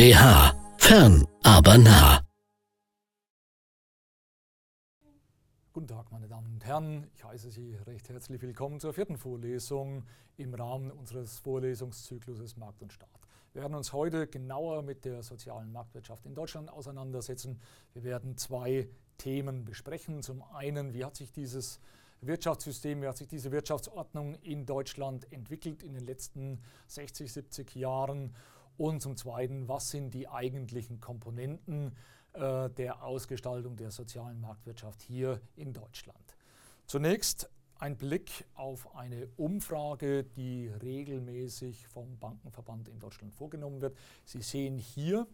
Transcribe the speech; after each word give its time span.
BH. 0.00 0.54
Fern, 0.78 1.26
aber 1.42 1.76
nah. 1.76 2.22
Guten 5.74 5.88
Tag, 5.88 6.10
meine 6.10 6.26
Damen 6.26 6.54
und 6.54 6.64
Herren. 6.64 7.06
Ich 7.14 7.22
heiße 7.22 7.50
Sie 7.50 7.74
recht 7.86 8.08
herzlich 8.08 8.40
willkommen 8.40 8.80
zur 8.80 8.94
vierten 8.94 9.18
Vorlesung 9.18 10.06
im 10.38 10.54
Rahmen 10.54 10.90
unseres 10.90 11.40
Vorlesungszykluses 11.40 12.56
Markt 12.56 12.80
und 12.80 12.94
Staat. 12.94 13.10
Wir 13.52 13.60
werden 13.60 13.74
uns 13.74 13.92
heute 13.92 14.26
genauer 14.26 14.80
mit 14.80 15.04
der 15.04 15.22
sozialen 15.22 15.70
Marktwirtschaft 15.70 16.24
in 16.24 16.34
Deutschland 16.34 16.72
auseinandersetzen. 16.72 17.60
Wir 17.92 18.02
werden 18.02 18.38
zwei 18.38 18.88
Themen 19.18 19.66
besprechen. 19.66 20.22
Zum 20.22 20.42
einen, 20.54 20.94
wie 20.94 21.04
hat 21.04 21.14
sich 21.14 21.30
dieses 21.30 21.78
Wirtschaftssystem, 22.22 23.02
wie 23.02 23.06
hat 23.06 23.18
sich 23.18 23.28
diese 23.28 23.52
Wirtschaftsordnung 23.52 24.36
in 24.36 24.64
Deutschland 24.64 25.30
entwickelt 25.30 25.82
in 25.82 25.92
den 25.92 26.06
letzten 26.06 26.62
60, 26.86 27.30
70 27.30 27.74
Jahren? 27.74 28.34
Und 28.80 29.02
zum 29.02 29.14
Zweiten, 29.14 29.68
was 29.68 29.90
sind 29.90 30.14
die 30.14 30.26
eigentlichen 30.26 31.00
Komponenten 31.00 31.94
äh, 32.32 32.70
der 32.70 33.02
Ausgestaltung 33.02 33.76
der 33.76 33.90
sozialen 33.90 34.40
Marktwirtschaft 34.40 35.02
hier 35.02 35.42
in 35.54 35.74
Deutschland? 35.74 36.34
Zunächst 36.86 37.50
ein 37.78 37.98
Blick 37.98 38.46
auf 38.54 38.96
eine 38.96 39.28
Umfrage, 39.36 40.24
die 40.24 40.68
regelmäßig 40.68 41.88
vom 41.88 42.18
Bankenverband 42.18 42.88
in 42.88 42.98
Deutschland 42.98 43.34
vorgenommen 43.34 43.82
wird. 43.82 43.98
Sie 44.24 44.40
sehen 44.40 44.78
hier 44.78 45.26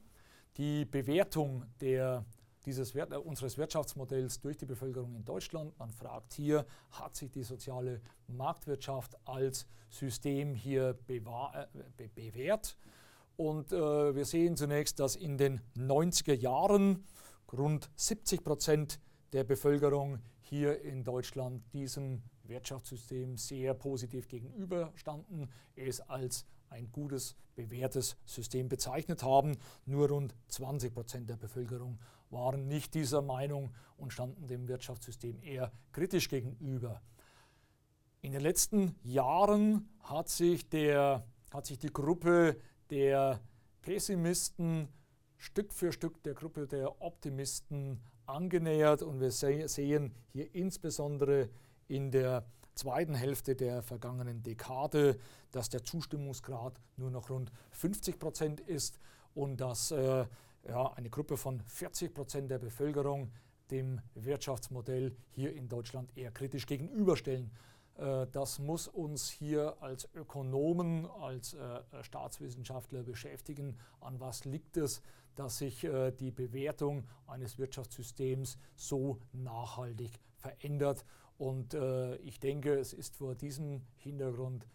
die 0.57 0.85
Bewertung 0.85 1.67
der 1.81 2.25
dieses, 2.65 2.97
äh, 2.97 3.05
unseres 3.15 3.57
Wirtschaftsmodells 3.57 4.41
durch 4.41 4.57
die 4.57 4.67
Bevölkerung 4.67 5.15
in 5.15 5.25
Deutschland. 5.25 5.79
Man 5.79 5.93
fragt 5.93 6.33
hier, 6.33 6.67
hat 6.91 7.15
sich 7.15 7.31
die 7.31 7.45
soziale 7.45 8.01
Marktwirtschaft 8.27 9.17
als 9.25 9.69
System 9.89 10.57
hier 10.57 10.99
äh, 11.07 11.21
be 11.97 12.09
bewährt? 12.13 12.77
Und 13.37 13.73
äh, 13.73 14.15
wir 14.15 14.25
sehen 14.25 14.57
zunächst, 14.57 14.99
dass 14.99 15.15
in 15.15 15.37
den 15.37 15.61
90er 15.77 16.35
Jahren 16.35 17.05
rund 17.53 17.91
70 17.97 18.43
Prozent 18.43 18.99
der 19.33 19.45
Bevölkerung 19.45 20.21
hier 20.41 20.81
in 20.83 21.05
Deutschland 21.05 21.63
diesem 21.73 22.23
Wirtschaftssystem 22.45 23.37
sehr 23.37 23.75
positiv 23.75 24.29
gegenüberstanden, 24.29 25.51
es 25.75 26.01
als 26.01 26.47
ein 26.71 26.91
gutes, 26.93 27.37
bewährtes 27.55 28.17
System 28.25 28.69
bezeichnet 28.69 29.23
haben. 29.23 29.57
Nur 29.85 30.09
rund 30.09 30.35
20 30.49 30.95
Prozent 30.95 31.31
der 31.31 31.37
Bevölkerung 31.37 31.99
waren 32.31 32.67
nicht 32.69 32.95
dieser 32.95 33.23
Meinung 33.23 33.75
und 33.97 34.13
standen 34.13 34.47
dem 34.47 34.69
Wirtschaftssystem 34.69 35.43
eher 35.43 35.73
kritisch 35.93 36.29
gegenüber. 36.29 37.03
In 38.23 38.33
den 38.33 38.41
letzten 38.41 38.97
Jahren 39.03 39.89
hat 40.01 40.29
sich, 40.29 40.69
der, 40.69 41.27
hat 41.53 41.67
sich 41.67 41.79
die 41.79 41.93
Gruppe 41.93 42.57
der 42.91 43.41
Pessimisten 43.83 44.89
Stück 45.39 45.73
für 45.73 45.93
Stück 45.93 46.23
der 46.23 46.35
Gruppe 46.35 46.67
der 46.67 47.01
Optimisten 47.03 48.01
angenähert 48.27 49.03
und 49.03 49.21
wir 49.21 49.31
sehen 49.31 50.13
hier 50.33 50.55
insbesondere 50.55 51.49
in 51.89 52.11
der 52.11 52.47
zweiten 52.75 53.15
Hälfte 53.15 53.55
der 53.55 53.83
vergangenen 53.83 54.43
Dekade, 54.43 55.19
dass 55.51 55.69
der 55.69 55.85
Zustimmungsgrad 55.85 56.81
nur 56.97 57.11
noch 57.11 57.31
rund 57.31 57.51
50 57.71 58.19
Prozent 58.19 58.61
ist 58.61 58.99
und 59.35 59.61
dass 59.61 59.91
äh, 59.91 60.27
ja, 60.69 60.93
eine 60.95 61.11
Gruppe 61.11 61.37
von 61.37 61.61
40 61.61 62.13
Prozent 62.15 62.51
der 62.51 62.59
Bevölkerung 62.59 63.33
dem 63.71 64.01
Wirtschaftsmodell 64.15 65.17
hier 65.31 65.55
in 65.55 65.69
Deutschland 65.69 66.17
eher 66.17 66.31
kritisch 66.31 66.67
gegenüberstellen. 66.67 67.51
Äh, 67.99 68.27
das 68.33 68.59
muss 68.59 68.89
uns 68.89 69.29
hier 69.29 69.77
als 69.81 70.09
Ökonomen, 70.15 71.07
als 71.07 71.55
äh, 71.55 71.81
Staatswissenschaftler 72.03 73.03
beschäftigen. 73.03 73.77
An 74.01 74.21
was 74.21 74.45
liegt 74.45 74.77
es, 74.77 75.03
dass 75.35 75.59
sich 75.59 75.85
äh, 75.85 76.13
die 76.13 76.31
Bewertung 76.31 77.05
eines 77.27 77.59
Wirtschaftssystems 77.59 78.59
so 78.75 79.19
nachhaltig 79.33 80.11
verändert? 80.37 81.05
Und 81.39 81.77
ich 82.25 82.41
denke, 82.41 82.79
es 82.79 82.95
ist 82.95 83.15
vor 83.15 83.35
diesem 83.35 83.83
Hintergrund 83.97 84.67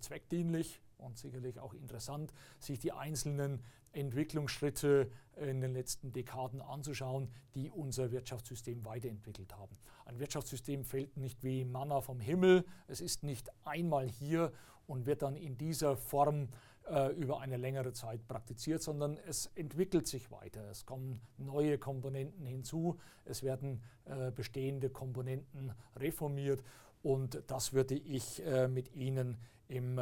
zweckdienlich 0.00 0.82
und 1.00 1.18
sicherlich 1.18 1.58
auch 1.58 1.74
interessant, 1.74 2.32
sich 2.58 2.78
die 2.78 2.92
einzelnen 2.92 3.62
Entwicklungsschritte 3.92 5.10
in 5.36 5.60
den 5.60 5.72
letzten 5.72 6.12
Dekaden 6.12 6.60
anzuschauen, 6.60 7.28
die 7.54 7.70
unser 7.70 8.12
Wirtschaftssystem 8.12 8.84
weiterentwickelt 8.84 9.56
haben. 9.56 9.76
Ein 10.04 10.18
Wirtschaftssystem 10.18 10.84
fällt 10.84 11.16
nicht 11.16 11.42
wie 11.42 11.64
Manna 11.64 12.00
vom 12.00 12.20
Himmel, 12.20 12.64
es 12.86 13.00
ist 13.00 13.22
nicht 13.22 13.50
einmal 13.64 14.08
hier 14.08 14.52
und 14.86 15.06
wird 15.06 15.22
dann 15.22 15.36
in 15.36 15.56
dieser 15.56 15.96
Form 15.96 16.48
äh, 16.88 17.12
über 17.14 17.40
eine 17.40 17.56
längere 17.56 17.92
Zeit 17.92 18.26
praktiziert, 18.26 18.82
sondern 18.82 19.16
es 19.26 19.46
entwickelt 19.54 20.06
sich 20.06 20.30
weiter. 20.30 20.68
Es 20.70 20.86
kommen 20.86 21.20
neue 21.36 21.78
Komponenten 21.78 22.44
hinzu, 22.46 22.98
es 23.24 23.42
werden 23.42 23.82
äh, 24.06 24.30
bestehende 24.32 24.90
Komponenten 24.90 25.72
reformiert 25.96 26.62
und 27.02 27.42
das 27.46 27.72
würde 27.72 27.94
ich 27.94 28.44
äh, 28.44 28.68
mit 28.68 28.94
Ihnen 28.94 29.38
im 29.68 30.00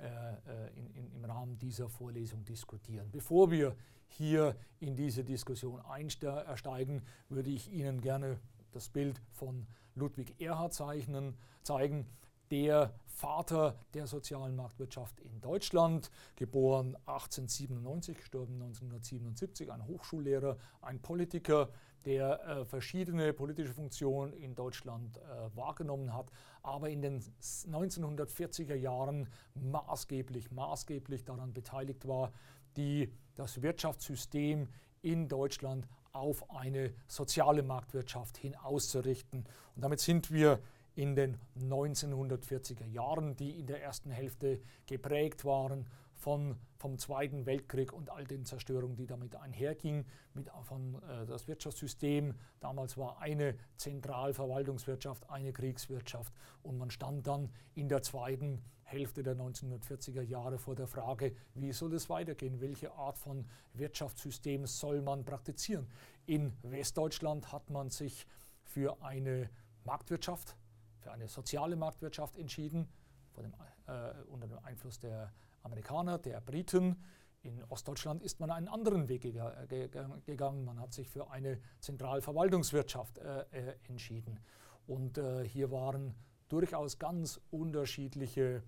äh, 0.00 0.32
äh, 0.66 0.78
in, 0.78 0.90
in, 0.94 1.12
im 1.12 1.24
Rahmen 1.24 1.58
dieser 1.58 1.88
Vorlesung 1.88 2.44
diskutieren. 2.44 3.10
Bevor 3.10 3.50
wir 3.50 3.76
hier 4.08 4.56
in 4.78 4.96
diese 4.96 5.24
Diskussion 5.24 5.80
einsteigen, 5.82 7.02
würde 7.28 7.50
ich 7.50 7.70
Ihnen 7.70 8.00
gerne 8.00 8.40
das 8.72 8.88
Bild 8.88 9.20
von 9.32 9.66
Ludwig 9.94 10.40
Erhard 10.40 10.72
zeichnen, 10.72 11.36
zeigen 11.62 12.06
der 12.50 12.94
Vater 13.06 13.76
der 13.94 14.06
sozialen 14.06 14.56
Marktwirtschaft 14.56 15.20
in 15.20 15.40
Deutschland, 15.40 16.10
geboren 16.36 16.96
1897, 17.06 18.16
gestorben 18.16 18.54
1977, 18.54 19.70
ein 19.70 19.86
Hochschullehrer, 19.86 20.56
ein 20.80 21.00
Politiker, 21.00 21.68
der 22.04 22.40
äh, 22.46 22.64
verschiedene 22.64 23.32
politische 23.32 23.72
Funktionen 23.72 24.32
in 24.32 24.54
Deutschland 24.54 25.18
äh, 25.18 25.56
wahrgenommen 25.56 26.14
hat, 26.14 26.30
aber 26.62 26.90
in 26.90 27.02
den 27.02 27.20
1940er 27.20 28.74
Jahren 28.74 29.28
maßgeblich, 29.54 30.50
maßgeblich 30.50 31.24
daran 31.24 31.52
beteiligt 31.52 32.06
war, 32.06 32.32
die, 32.76 33.12
das 33.36 33.62
Wirtschaftssystem 33.62 34.68
in 35.02 35.28
Deutschland 35.28 35.86
auf 36.12 36.50
eine 36.50 36.92
soziale 37.06 37.62
Marktwirtschaft 37.62 38.36
hin 38.36 38.54
auszurichten. 38.56 39.44
Und 39.76 39.82
damit 39.82 40.00
sind 40.00 40.30
wir 40.30 40.60
in 40.94 41.14
den 41.14 41.38
1940er 41.58 42.86
Jahren, 42.86 43.36
die 43.36 43.58
in 43.58 43.66
der 43.66 43.82
ersten 43.82 44.10
Hälfte 44.10 44.60
geprägt 44.86 45.44
waren 45.44 45.86
von, 46.20 46.56
vom 46.76 46.98
Zweiten 46.98 47.46
Weltkrieg 47.46 47.92
und 47.92 48.10
all 48.10 48.24
den 48.24 48.44
Zerstörungen, 48.44 48.96
die 48.96 49.06
damit 49.06 49.34
einhergingen, 49.36 50.04
mit, 50.34 50.50
von 50.62 51.02
äh, 51.02 51.26
das 51.26 51.48
Wirtschaftssystem. 51.48 52.34
Damals 52.60 52.96
war 52.96 53.20
eine 53.20 53.56
Zentralverwaltungswirtschaft, 53.76 55.28
eine 55.30 55.52
Kriegswirtschaft 55.52 56.32
und 56.62 56.78
man 56.78 56.90
stand 56.90 57.26
dann 57.26 57.50
in 57.74 57.88
der 57.88 58.02
zweiten 58.02 58.62
Hälfte 58.82 59.22
der 59.22 59.36
1940er 59.36 60.22
Jahre 60.22 60.58
vor 60.58 60.74
der 60.74 60.86
Frage, 60.86 61.34
wie 61.54 61.72
soll 61.72 61.94
es 61.94 62.10
weitergehen, 62.10 62.60
welche 62.60 62.92
Art 62.92 63.18
von 63.18 63.46
Wirtschaftssystem 63.74 64.66
soll 64.66 65.00
man 65.00 65.24
praktizieren. 65.24 65.88
In 66.26 66.52
Westdeutschland 66.62 67.52
hat 67.52 67.70
man 67.70 67.90
sich 67.90 68.26
für 68.64 69.02
eine 69.02 69.48
Marktwirtschaft 69.84 70.56
für 71.00 71.12
eine 71.12 71.28
soziale 71.28 71.76
Marktwirtschaft 71.76 72.36
entschieden, 72.36 72.88
dem, 73.36 73.54
äh, 73.86 74.12
unter 74.28 74.46
dem 74.46 74.58
Einfluss 74.64 74.98
der 74.98 75.32
Amerikaner, 75.62 76.18
der 76.18 76.40
Briten. 76.40 76.96
In 77.42 77.62
Ostdeutschland 77.64 78.22
ist 78.22 78.38
man 78.40 78.50
einen 78.50 78.68
anderen 78.68 79.08
Weg 79.08 79.22
gegangen. 79.22 80.64
Man 80.64 80.78
hat 80.78 80.92
sich 80.92 81.08
für 81.08 81.30
eine 81.30 81.58
Zentralverwaltungswirtschaft 81.80 83.18
äh, 83.18 83.40
äh, 83.52 83.74
entschieden. 83.88 84.38
Und 84.86 85.16
äh, 85.16 85.44
hier 85.44 85.70
waren 85.70 86.14
durchaus 86.48 86.98
ganz 86.98 87.40
unterschiedliche 87.50 88.62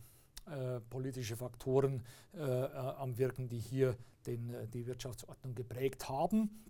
äh, 0.46 0.80
politische 0.80 1.36
Faktoren 1.36 2.02
äh, 2.32 2.40
am 2.40 3.18
Wirken, 3.18 3.48
die 3.48 3.58
hier 3.58 3.96
den, 4.26 4.70
die 4.70 4.86
Wirtschaftsordnung 4.86 5.54
geprägt 5.54 6.08
haben. 6.08 6.64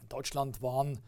In 0.00 0.08
Deutschland 0.08 0.62
waren 0.62 1.00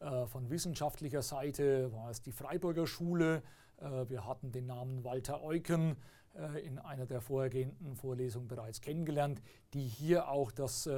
äh, 0.00 0.26
von 0.26 0.48
wissenschaftlicher 0.48 1.22
Seite 1.22 1.92
war 1.92 2.10
es 2.10 2.22
die 2.22 2.32
Freiburger 2.32 2.86
Schule. 2.86 3.42
Äh, 3.80 4.08
wir 4.08 4.26
hatten 4.26 4.52
den 4.52 4.66
Namen 4.66 5.04
Walter 5.04 5.42
Eucken 5.42 5.96
äh, 6.34 6.64
in 6.66 6.78
einer 6.78 7.06
der 7.06 7.20
vorhergehenden 7.20 7.96
Vorlesungen 7.96 8.48
bereits 8.48 8.80
kennengelernt, 8.80 9.42
die 9.74 9.86
hier 9.86 10.28
auch 10.28 10.50
das, 10.50 10.88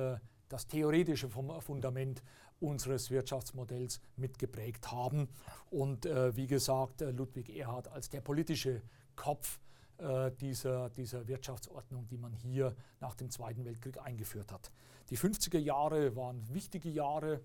das 0.48 0.66
theoretische 0.66 1.28
Fundament 1.28 2.22
unseres 2.60 3.10
Wirtschaftsmodells 3.10 4.00
mitgeprägt 4.16 4.90
haben. 4.92 5.28
Und 5.70 6.04
wie 6.04 6.46
gesagt, 6.46 7.00
Ludwig 7.00 7.48
Erhard 7.56 7.88
als 7.88 8.10
der 8.10 8.20
politische 8.20 8.82
Kopf 9.16 9.60
dieser, 10.40 10.90
dieser 10.90 11.26
Wirtschaftsordnung, 11.26 12.06
die 12.08 12.18
man 12.18 12.32
hier 12.32 12.74
nach 13.00 13.14
dem 13.14 13.30
Zweiten 13.30 13.64
Weltkrieg 13.64 13.98
eingeführt 13.98 14.52
hat. 14.52 14.70
Die 15.10 15.16
50er 15.16 15.58
Jahre 15.58 16.14
waren 16.16 16.46
wichtige 16.52 16.90
Jahre 16.90 17.34
äh, 17.34 17.40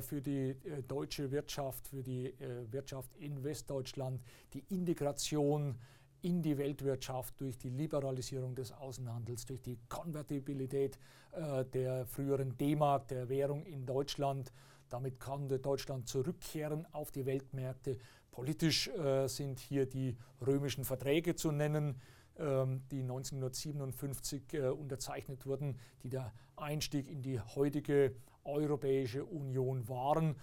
für 0.00 0.20
die 0.20 0.50
äh, 0.50 0.82
deutsche 0.86 1.30
Wirtschaft, 1.30 1.88
für 1.88 2.02
die 2.02 2.26
äh, 2.26 2.70
Wirtschaft 2.70 3.14
in 3.16 3.42
Westdeutschland, 3.42 4.22
die 4.52 4.64
Integration 4.68 5.76
in 6.22 6.42
die 6.42 6.58
Weltwirtschaft 6.58 7.40
durch 7.40 7.56
die 7.58 7.70
Liberalisierung 7.70 8.54
des 8.54 8.72
Außenhandels, 8.72 9.46
durch 9.46 9.62
die 9.62 9.78
Konvertibilität 9.88 10.98
äh, 11.32 11.64
der 11.64 12.06
früheren 12.06 12.56
D-Mark, 12.56 13.08
der 13.08 13.28
Währung 13.28 13.64
in 13.64 13.86
Deutschland. 13.86 14.52
Damit 14.88 15.20
konnte 15.20 15.58
Deutschland 15.58 16.08
zurückkehren 16.08 16.86
auf 16.92 17.10
die 17.10 17.26
Weltmärkte. 17.26 17.98
Politisch 18.30 18.88
äh, 18.88 19.28
sind 19.28 19.58
hier 19.60 19.86
die 19.86 20.16
römischen 20.44 20.84
Verträge 20.84 21.36
zu 21.36 21.52
nennen, 21.52 22.00
ähm, 22.38 22.82
die 22.90 23.00
1957 23.00 24.54
äh, 24.54 24.68
unterzeichnet 24.68 25.46
wurden, 25.46 25.78
die 26.02 26.08
der 26.08 26.32
Einstieg 26.56 27.08
in 27.08 27.22
die 27.22 27.40
heutige 27.40 28.14
Europäische 28.46 29.24
Union 29.24 29.88
waren. 29.88 30.36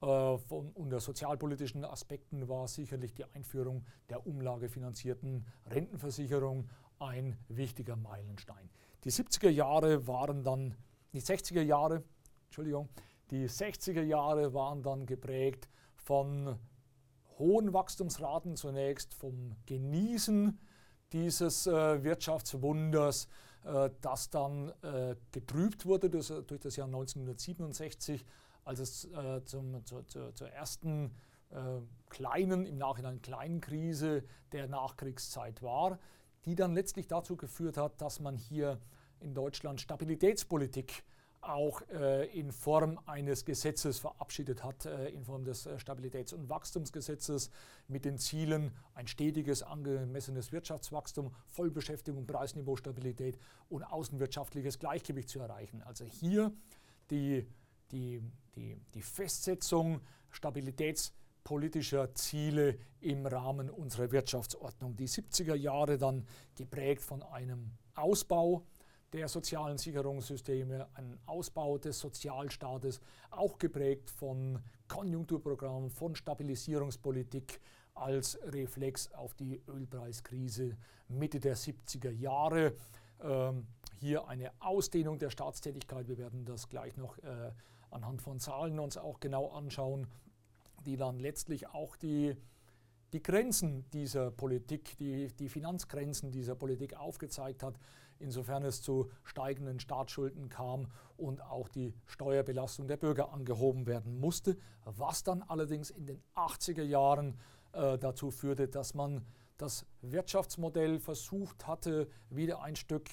Äh, 0.00 0.38
von, 0.38 0.70
unter 0.74 1.00
sozialpolitischen 1.00 1.84
Aspekten 1.84 2.48
war 2.48 2.68
sicherlich 2.68 3.14
die 3.14 3.24
Einführung 3.24 3.84
der 4.08 4.26
umlagefinanzierten 4.26 5.46
Rentenversicherung 5.66 6.68
ein 6.98 7.36
wichtiger 7.48 7.96
Meilenstein. 7.96 8.70
Die 9.04 9.10
70er 9.10 9.50
Jahre 9.50 10.06
waren 10.06 10.44
dann, 10.44 10.74
die 11.12 11.20
60er 11.20 11.62
Jahre, 11.62 12.04
Entschuldigung, 12.46 12.88
die 13.30 13.48
60er 13.48 14.02
Jahre 14.02 14.54
waren 14.54 14.82
dann 14.82 15.06
geprägt 15.06 15.68
von 15.96 16.58
hohen 17.38 17.72
Wachstumsraten 17.72 18.56
zunächst, 18.56 19.14
vom 19.14 19.54
Genießen 19.66 20.58
dieses 21.12 21.66
äh, 21.66 22.02
Wirtschaftswunders, 22.02 23.28
das 24.00 24.30
dann 24.30 24.72
äh, 24.82 25.16
getrübt 25.32 25.84
wurde 25.84 26.08
durch, 26.08 26.28
durch, 26.28 26.60
das 26.60 26.76
Jahr 26.76 26.86
1967 26.86 28.24
als 28.68 28.80
es 28.80 29.04
äh, 29.06 29.42
zum, 29.44 29.84
zu, 29.86 30.02
zu, 30.02 30.32
zur 30.34 30.50
ersten 30.50 31.10
äh, 31.50 31.80
kleinen, 32.10 32.66
im 32.66 32.76
Nachhinein 32.76 33.22
kleinen 33.22 33.62
Krise 33.62 34.24
der 34.52 34.68
Nachkriegszeit 34.68 35.62
war, 35.62 35.98
die 36.44 36.54
dann 36.54 36.74
letztlich 36.74 37.08
dazu 37.08 37.36
geführt 37.36 37.78
hat, 37.78 38.00
dass 38.02 38.20
man 38.20 38.36
hier 38.36 38.78
in 39.20 39.32
Deutschland 39.32 39.80
Stabilitätspolitik 39.80 41.02
auch 41.40 41.82
äh, 41.90 42.26
in 42.38 42.52
Form 42.52 42.98
eines 43.06 43.44
Gesetzes 43.44 43.98
verabschiedet 43.98 44.64
hat, 44.64 44.86
äh, 44.86 45.08
in 45.08 45.24
Form 45.24 45.44
des 45.44 45.66
äh, 45.66 45.76
Stabilitäts- 45.76 46.34
und 46.34 46.48
Wachstumsgesetzes 46.48 47.50
mit 47.86 48.04
den 48.04 48.18
Zielen, 48.18 48.72
ein 48.94 49.06
stetiges, 49.06 49.62
angemessenes 49.62 50.52
Wirtschaftswachstum, 50.52 51.32
Vollbeschäftigung, 51.46 52.26
Preisniveaustabilität 52.26 53.38
und 53.68 53.84
außenwirtschaftliches 53.84 54.78
Gleichgewicht 54.78 55.28
zu 55.28 55.38
erreichen. 55.40 55.82
Also 55.82 56.04
hier 56.04 56.52
die 57.10 57.46
die, 57.90 58.22
die, 58.54 58.76
die 58.94 59.02
Festsetzung 59.02 60.00
stabilitätspolitischer 60.30 62.14
Ziele 62.14 62.78
im 63.00 63.26
Rahmen 63.26 63.70
unserer 63.70 64.10
Wirtschaftsordnung. 64.12 64.96
Die 64.96 65.08
70er 65.08 65.54
Jahre 65.54 65.98
dann 65.98 66.26
geprägt 66.54 67.02
von 67.02 67.22
einem 67.22 67.72
Ausbau 67.94 68.64
der 69.12 69.28
sozialen 69.28 69.78
Sicherungssysteme, 69.78 70.86
einem 70.94 71.18
Ausbau 71.26 71.78
des 71.78 71.98
Sozialstaates, 71.98 73.00
auch 73.30 73.58
geprägt 73.58 74.10
von 74.10 74.58
Konjunkturprogrammen, 74.86 75.90
von 75.90 76.14
Stabilisierungspolitik 76.14 77.60
als 77.94 78.38
Reflex 78.42 79.12
auf 79.12 79.34
die 79.34 79.60
Ölpreiskrise 79.66 80.76
Mitte 81.08 81.40
der 81.40 81.56
70er 81.56 82.10
Jahre. 82.10 82.74
Ähm, 83.22 83.66
hier 83.98 84.28
eine 84.28 84.52
Ausdehnung 84.60 85.18
der 85.18 85.30
Staatstätigkeit. 85.30 86.06
Wir 86.06 86.18
werden 86.18 86.44
das 86.44 86.68
gleich 86.68 86.96
noch 86.96 87.18
äh, 87.18 87.52
anhand 87.90 88.22
von 88.22 88.38
Zahlen 88.38 88.78
uns 88.78 88.96
auch 88.96 89.20
genau 89.20 89.48
anschauen, 89.48 90.06
die 90.84 90.96
dann 90.96 91.18
letztlich 91.18 91.68
auch 91.68 91.96
die, 91.96 92.36
die 93.12 93.22
Grenzen 93.22 93.88
dieser 93.90 94.30
Politik, 94.30 94.96
die, 94.98 95.28
die 95.28 95.48
Finanzgrenzen 95.48 96.30
dieser 96.30 96.54
Politik 96.54 96.94
aufgezeigt 96.94 97.62
hat, 97.62 97.74
insofern 98.18 98.64
es 98.64 98.82
zu 98.82 99.10
steigenden 99.24 99.80
Staatsschulden 99.80 100.48
kam 100.48 100.88
und 101.16 101.42
auch 101.42 101.68
die 101.68 101.94
Steuerbelastung 102.06 102.88
der 102.88 102.96
Bürger 102.96 103.32
angehoben 103.32 103.86
werden 103.86 104.18
musste, 104.18 104.56
was 104.84 105.22
dann 105.22 105.42
allerdings 105.42 105.90
in 105.90 106.06
den 106.06 106.22
80er 106.34 106.82
Jahren 106.82 107.38
äh, 107.72 107.98
dazu 107.98 108.30
führte, 108.30 108.68
dass 108.68 108.94
man 108.94 109.26
das 109.56 109.86
Wirtschaftsmodell 110.02 111.00
versucht 111.00 111.66
hatte, 111.66 112.08
wieder 112.30 112.62
ein 112.62 112.76
Stück 112.76 113.08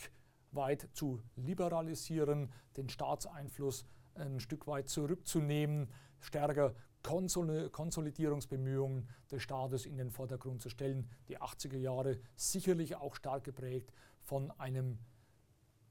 weit 0.51 0.87
zu 0.93 1.19
liberalisieren, 1.35 2.51
den 2.77 2.89
Staatseinfluss 2.89 3.85
ein 4.13 4.39
Stück 4.39 4.67
weit 4.67 4.89
zurückzunehmen, 4.89 5.89
stärker 6.19 6.75
Konsolidierungsbemühungen 7.01 9.09
des 9.29 9.43
Staates 9.43 9.85
in 9.85 9.97
den 9.97 10.09
Vordergrund 10.09 10.61
zu 10.61 10.69
stellen. 10.69 11.09
Die 11.27 11.37
80er 11.39 11.77
Jahre 11.77 12.17
sicherlich 12.35 12.95
auch 12.95 13.15
stark 13.15 13.43
geprägt 13.43 13.91
von 14.25 14.51
einem, 14.51 14.97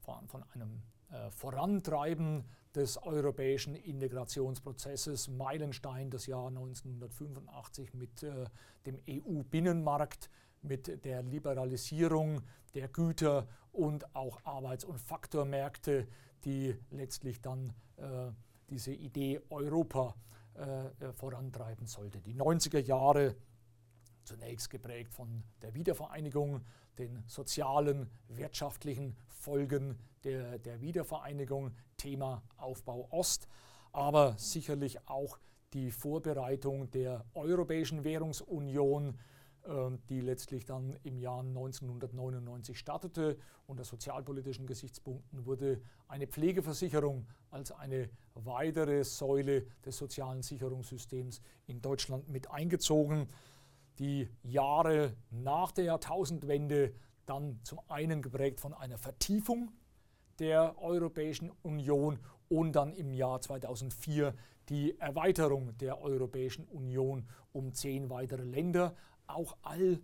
von, 0.01 0.27
von 0.27 0.43
einem 0.53 0.83
äh, 1.11 1.31
Vorantreiben 1.31 2.43
des 2.75 3.01
europäischen 3.01 3.75
Integrationsprozesses. 3.75 5.29
Meilenstein 5.29 6.09
das 6.09 6.27
Jahr 6.27 6.47
1985 6.49 7.93
mit 7.93 8.23
äh, 8.23 8.45
dem 8.85 8.99
EU-Binnenmarkt, 9.09 10.29
mit 10.61 11.05
der 11.05 11.23
Liberalisierung 11.23 12.41
der 12.73 12.89
Güter 12.89 13.47
und 13.71 14.15
auch 14.15 14.43
Arbeits- 14.43 14.83
und 14.83 14.99
Faktormärkte, 14.99 16.07
die 16.43 16.75
letztlich 16.91 17.41
dann 17.41 17.73
äh, 17.97 18.31
diese 18.69 18.91
Idee 18.91 19.41
Europa 19.49 20.15
äh, 20.55 20.87
äh 20.87 21.13
vorantreiben 21.13 21.85
sollte. 21.85 22.19
Die 22.19 22.35
90er 22.35 22.79
Jahre 22.79 23.35
zunächst 24.25 24.69
geprägt 24.69 25.13
von 25.13 25.43
der 25.61 25.73
Wiedervereinigung, 25.73 26.61
den 26.97 27.23
sozialen, 27.27 28.09
wirtschaftlichen 28.27 29.15
Folgen 29.27 29.97
der, 30.23 30.59
der 30.59 30.81
Wiedervereinigung, 30.81 31.71
Thema 31.97 32.43
Aufbau 32.57 33.07
Ost, 33.11 33.47
aber 33.91 34.35
sicherlich 34.37 35.07
auch 35.07 35.39
die 35.73 35.91
Vorbereitung 35.91 36.89
der 36.91 37.25
Europäischen 37.33 38.03
Währungsunion, 38.03 39.17
ähm, 39.67 39.99
die 40.09 40.21
letztlich 40.21 40.65
dann 40.65 40.97
im 41.03 41.17
Jahr 41.17 41.39
1999 41.39 42.77
startete. 42.77 43.37
Unter 43.67 43.83
sozialpolitischen 43.83 44.67
Gesichtspunkten 44.67 45.45
wurde 45.45 45.81
eine 46.07 46.27
Pflegeversicherung 46.27 47.25
als 47.51 47.71
eine 47.71 48.09
weitere 48.35 49.03
Säule 49.03 49.65
des 49.83 49.97
sozialen 49.97 50.43
Sicherungssystems 50.43 51.41
in 51.67 51.81
Deutschland 51.81 52.29
mit 52.29 52.49
eingezogen. 52.51 53.27
Die 53.99 54.29
Jahre 54.43 55.15
nach 55.29 55.71
der 55.71 55.85
Jahrtausendwende 55.85 56.93
dann 57.25 57.59
zum 57.63 57.79
einen 57.87 58.21
geprägt 58.21 58.59
von 58.59 58.73
einer 58.73 58.97
Vertiefung 58.97 59.71
der 60.39 60.81
Europäischen 60.81 61.51
Union 61.63 62.19
und 62.49 62.73
dann 62.73 62.93
im 62.93 63.13
Jahr 63.13 63.41
2004 63.41 64.33
die 64.69 64.99
Erweiterung 64.99 65.77
der 65.77 66.01
Europäischen 66.01 66.65
Union 66.65 67.27
um 67.53 67.73
zehn 67.73 68.09
weitere 68.09 68.43
Länder, 68.43 68.95
auch 69.27 69.55
all, 69.61 69.99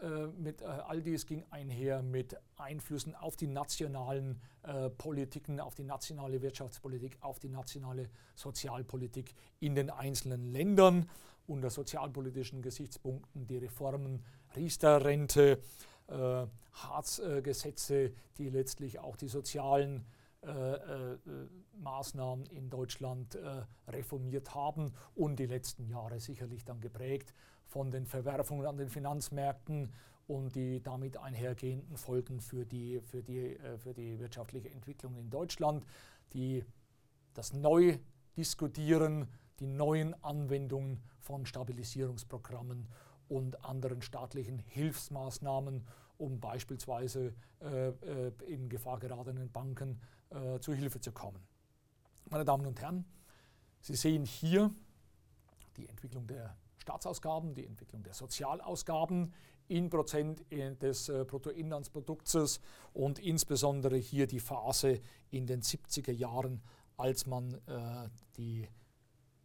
äh, 0.00 0.26
mit, 0.38 0.62
äh, 0.62 0.64
all 0.64 1.02
dies 1.02 1.26
ging 1.26 1.44
einher 1.50 2.02
mit 2.02 2.36
Einflüssen 2.56 3.14
auf 3.14 3.36
die 3.36 3.46
nationalen 3.46 4.40
äh, 4.62 4.90
Politiken, 4.90 5.60
auf 5.60 5.74
die 5.74 5.84
nationale 5.84 6.42
Wirtschaftspolitik, 6.42 7.18
auf 7.20 7.38
die 7.38 7.48
nationale 7.48 8.08
Sozialpolitik 8.34 9.34
in 9.60 9.74
den 9.74 9.90
einzelnen 9.90 10.52
Ländern. 10.52 11.08
Unter 11.50 11.68
sozialpolitischen 11.68 12.62
Gesichtspunkten 12.62 13.48
die 13.48 13.56
Reformen 13.56 14.24
Riester-Rente, 14.54 15.58
äh, 16.06 16.46
Harz-Gesetze, 16.72 18.12
die 18.38 18.48
letztlich 18.48 19.00
auch 19.00 19.16
die 19.16 19.26
sozialen 19.26 20.04
äh, 20.42 20.48
äh, 20.48 21.18
Maßnahmen 21.82 22.46
in 22.46 22.70
Deutschland 22.70 23.34
äh, 23.34 23.62
reformiert 23.88 24.54
haben 24.54 24.92
und 25.16 25.40
die 25.40 25.46
letzten 25.46 25.88
Jahre 25.88 26.20
sicherlich 26.20 26.64
dann 26.64 26.80
geprägt 26.80 27.34
von 27.66 27.90
den 27.90 28.06
Verwerfungen 28.06 28.64
an 28.64 28.76
den 28.76 28.88
Finanzmärkten 28.88 29.92
und 30.28 30.54
die 30.54 30.80
damit 30.80 31.16
einhergehenden 31.16 31.96
Folgen 31.96 32.38
für 32.38 32.64
die, 32.64 33.00
für 33.00 33.24
die, 33.24 33.56
äh, 33.56 33.76
für 33.76 33.92
die 33.92 34.20
wirtschaftliche 34.20 34.70
Entwicklung 34.70 35.16
in 35.16 35.30
Deutschland, 35.30 35.84
die, 36.32 36.64
das 37.34 37.52
Neudiskutieren, 37.54 39.26
die 39.60 39.66
neuen 39.66 40.14
Anwendungen 40.24 41.02
von 41.20 41.46
Stabilisierungsprogrammen 41.46 42.88
und 43.28 43.64
anderen 43.64 44.02
staatlichen 44.02 44.58
Hilfsmaßnahmen, 44.58 45.86
um 46.18 46.40
beispielsweise 46.40 47.34
äh, 47.60 47.88
äh, 47.88 48.32
in 48.46 48.68
Gefahr 48.68 48.98
geratenen 48.98 49.50
Banken 49.50 50.00
äh, 50.30 50.58
zu 50.60 50.74
Hilfe 50.74 51.00
zu 51.00 51.12
kommen. 51.12 51.40
Meine 52.28 52.44
Damen 52.44 52.66
und 52.66 52.80
Herren, 52.80 53.04
Sie 53.80 53.94
sehen 53.94 54.24
hier 54.24 54.70
die 55.76 55.88
Entwicklung 55.88 56.26
der 56.26 56.56
Staatsausgaben, 56.78 57.54
die 57.54 57.64
Entwicklung 57.64 58.02
der 58.02 58.12
Sozialausgaben 58.12 59.32
in 59.68 59.88
Prozent 59.88 60.44
des 60.50 61.08
äh, 61.08 61.24
Bruttoinlandsproduktes 61.24 62.60
und 62.92 63.18
insbesondere 63.20 63.96
hier 63.96 64.26
die 64.26 64.40
Phase 64.40 65.00
in 65.30 65.46
den 65.46 65.62
70er 65.62 66.12
Jahren, 66.12 66.60
als 66.96 67.26
man 67.26 67.54
äh, 67.66 68.08
die 68.36 68.68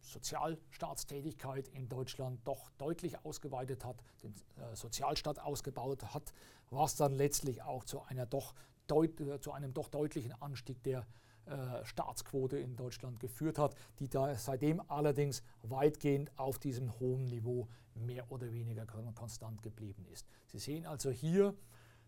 Sozialstaatstätigkeit 0.06 1.68
in 1.68 1.88
Deutschland 1.88 2.40
doch 2.46 2.70
deutlich 2.78 3.24
ausgeweitet 3.24 3.84
hat, 3.84 3.96
den 4.22 4.32
äh, 4.32 4.74
Sozialstaat 4.74 5.38
ausgebaut 5.38 6.14
hat, 6.14 6.32
was 6.70 6.96
dann 6.96 7.12
letztlich 7.12 7.62
auch 7.62 7.84
zu, 7.84 8.02
einer 8.02 8.26
doch 8.26 8.54
äh, 8.88 9.40
zu 9.40 9.52
einem 9.52 9.74
doch 9.74 9.88
deutlichen 9.88 10.32
Anstieg 10.40 10.82
der 10.84 11.06
äh, 11.46 11.84
Staatsquote 11.84 12.58
in 12.58 12.76
Deutschland 12.76 13.20
geführt 13.20 13.58
hat, 13.58 13.74
die 13.98 14.08
da 14.08 14.34
seitdem 14.36 14.80
allerdings 14.88 15.42
weitgehend 15.62 16.30
auf 16.38 16.58
diesem 16.58 16.98
hohen 17.00 17.24
Niveau 17.24 17.68
mehr 17.94 18.30
oder 18.30 18.52
weniger 18.52 18.86
konstant 18.86 19.62
geblieben 19.62 20.06
ist. 20.12 20.26
Sie 20.46 20.58
sehen 20.58 20.86
also 20.86 21.10
hier, 21.10 21.54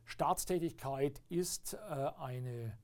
Staatstätigkeit 0.05 1.23
ist 1.29 1.75
eine 1.77 2.79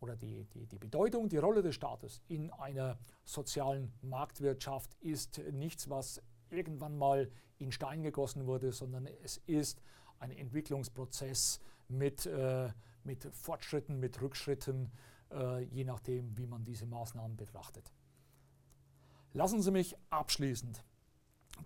oder 0.00 0.16
die, 0.16 0.44
die, 0.46 0.66
die 0.66 0.78
Bedeutung, 0.78 1.28
die 1.28 1.36
Rolle 1.36 1.62
des 1.62 1.74
Staates 1.74 2.22
in 2.28 2.50
einer 2.50 2.98
sozialen 3.24 3.92
Marktwirtschaft 4.02 4.94
ist 5.00 5.38
nichts, 5.52 5.88
was 5.90 6.22
irgendwann 6.50 6.96
mal 6.96 7.30
in 7.58 7.70
Stein 7.72 8.02
gegossen 8.02 8.46
wurde, 8.46 8.72
sondern 8.72 9.06
es 9.22 9.36
ist 9.46 9.82
ein 10.18 10.30
Entwicklungsprozess 10.30 11.60
mit, 11.88 12.26
äh, 12.26 12.70
mit 13.04 13.24
Fortschritten, 13.34 14.00
mit 14.00 14.20
Rückschritten, 14.20 14.90
äh, 15.32 15.64
je 15.64 15.84
nachdem, 15.84 16.36
wie 16.36 16.46
man 16.46 16.64
diese 16.64 16.86
Maßnahmen 16.86 17.36
betrachtet. 17.36 17.92
Lassen 19.32 19.62
Sie 19.62 19.70
mich 19.70 19.96
abschließend 20.08 20.82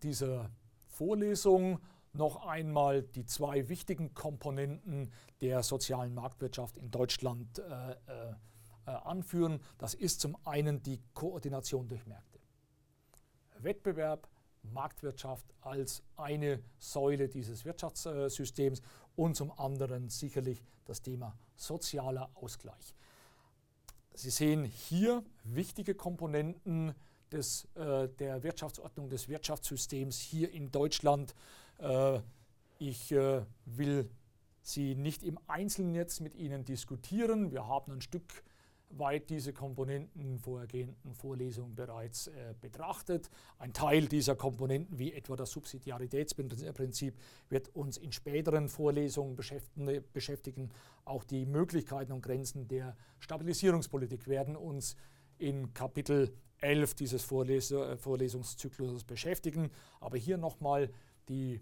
diese 0.03 0.51
Vorlesung 0.87 1.81
noch 2.15 2.47
einmal 2.47 3.03
die 3.03 3.27
zwei 3.27 3.69
wichtigen 3.69 4.15
Komponenten 4.15 5.13
der 5.41 5.63
sozialen 5.63 6.15
Marktwirtschaft 6.15 6.77
in 6.77 6.91
Deutschland 6.91 7.59
äh, 7.59 7.93
äh, 7.93 8.35
äh, 8.87 8.91
anführen. 8.91 9.61
Das 9.79 9.95
ist 9.95 10.21
zum 10.21 10.37
einen 10.45 10.83
die 10.83 11.01
Koordination 11.15 11.89
durch 11.89 12.07
Märkte. 12.07 12.39
Wettbewerb, 13.59 14.29
Marktwirtschaft 14.63 15.47
als 15.61 16.03
eine 16.17 16.63
Säule 16.79 17.29
dieses 17.29 17.65
Wirtschaftssystems 17.65 18.81
und 19.17 19.37
zum 19.37 19.53
anderen 19.53 20.09
sicherlich 20.09 20.63
das 20.85 21.03
Thema 21.03 21.37
sozialer 21.57 22.31
Ausgleich. 22.35 22.95
Sie 24.15 24.31
sehen 24.31 24.65
hier 24.65 25.25
wichtige 25.43 25.95
Komponenten 25.95 26.95
des, 27.33 27.67
äh, 27.75 28.09
der 28.09 28.43
Wirtschaftsordnung 28.43 29.09
des 29.09 29.29
Wirtschaftssystems 29.29 30.19
hier 30.21 30.51
in 30.53 30.71
Deutschland. 30.71 31.35
Äh, 31.79 32.21
ich 32.79 33.13
äh, 33.13 33.43
will 33.65 34.11
sie 34.63 34.95
nicht 34.95 35.23
im 35.23 35.39
Einzelnen 35.47 35.95
jetzt 35.95 36.21
mit 36.21 36.35
Ihnen 36.35 36.65
diskutieren. 36.65 37.51
Wir 37.51 37.67
haben 37.67 37.93
ein 37.93 38.01
Stück 38.01 38.45
weit 38.99 39.31
diese 39.31 39.53
Komponenten 39.53 40.39
vorhergehenden 40.39 41.15
Vorlesungen 41.15 41.75
bereits 41.75 42.29
äh, 42.29 42.55
betrachtet. 42.61 43.31
Ein 43.59 43.73
Teil 43.73 44.07
dieser 44.07 44.37
Komponenten, 44.37 44.99
wie 44.99 45.13
etwa 45.13 45.37
das 45.37 45.51
Subsidiaritätsprinzip, 45.51 47.15
wird 47.49 47.75
uns 47.75 47.97
in 47.97 48.13
späteren 48.13 48.69
Vorlesungen 48.69 49.37
beschäftigen. 50.13 50.71
Auch 51.05 51.25
die 51.25 51.47
Möglichkeiten 51.47 52.13
und 52.13 52.23
Grenzen 52.23 52.69
der 52.69 52.97
Stabilisierungspolitik 53.19 54.29
werden 54.29 54.57
uns 54.57 54.97
in 55.39 55.75
Kapitel 55.75 56.33
11 56.61 56.95
dieses 56.95 57.25
Vorles 57.25 57.75
Vorlesungszyklus 57.97 59.05
beschäftigen. 59.05 59.71
Aber 60.01 60.17
hier 60.17 60.39
nochmal 60.39 60.91
die, 61.29 61.61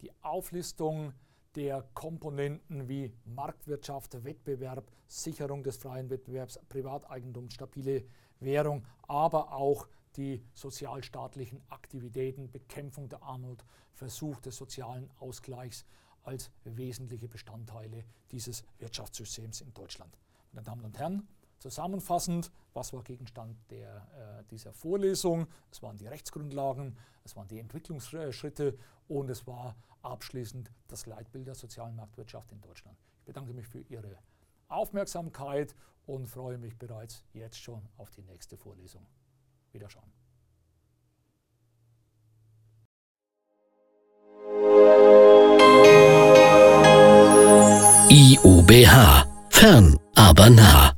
die 0.00 0.10
Auflistung 0.22 1.12
der 1.54 1.82
Komponenten 1.94 2.88
wie 2.88 3.12
Marktwirtschaft, 3.24 4.22
Wettbewerb, 4.24 4.90
Sicherung 5.06 5.62
des 5.62 5.76
freien 5.76 6.10
Wettbewerbs, 6.10 6.60
Privateigentum, 6.68 7.50
stabile 7.50 8.04
Währung, 8.40 8.84
aber 9.02 9.52
auch 9.52 9.88
die 10.16 10.44
sozialstaatlichen 10.54 11.60
Aktivitäten, 11.68 12.50
Bekämpfung 12.50 13.08
der 13.08 13.22
Armut, 13.22 13.64
Versuch 13.92 14.40
des 14.40 14.56
sozialen 14.56 15.10
Ausgleichs 15.18 15.84
als 16.22 16.50
wesentliche 16.64 17.28
Bestandteile 17.28 18.04
dieses 18.30 18.64
Wirtschaftssystems 18.78 19.60
in 19.60 19.72
Deutschland. 19.72 20.16
Meine 20.52 20.64
Damen 20.64 20.84
und 20.84 20.98
Herren, 20.98 21.26
Zusammenfassend, 21.58 22.52
was 22.72 22.92
war 22.92 23.02
Gegenstand 23.02 23.56
der, 23.70 24.40
äh, 24.40 24.44
dieser 24.50 24.72
Vorlesung? 24.72 25.48
Es 25.70 25.82
waren 25.82 25.96
die 25.96 26.06
Rechtsgrundlagen, 26.06 26.96
es 27.24 27.34
waren 27.34 27.48
die 27.48 27.58
Entwicklungsschritte 27.58 28.78
und 29.08 29.28
es 29.28 29.46
war 29.46 29.76
abschließend 30.02 30.70
das 30.86 31.06
Leitbild 31.06 31.48
der 31.48 31.54
sozialen 31.54 31.96
Marktwirtschaft 31.96 32.52
in 32.52 32.60
Deutschland. 32.60 32.96
Ich 33.18 33.24
bedanke 33.24 33.52
mich 33.52 33.66
für 33.66 33.80
Ihre 33.80 34.18
Aufmerksamkeit 34.68 35.74
und 36.06 36.26
freue 36.26 36.58
mich 36.58 36.78
bereits 36.78 37.24
jetzt 37.32 37.58
schon 37.58 37.82
auf 37.96 38.10
die 38.10 38.22
nächste 38.22 38.56
Vorlesung. 38.56 39.06
Wiederschauen. 39.72 40.12
IUBH. 48.10 49.26
Fern, 49.50 49.98
aber 50.14 50.50
nah. 50.50 50.97